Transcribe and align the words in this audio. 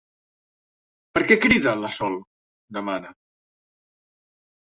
Per 1.17 1.21
què 1.31 1.37
crida, 1.43 1.73
la 1.81 1.91
Sol? 1.99 2.17
—demana. 2.23 3.13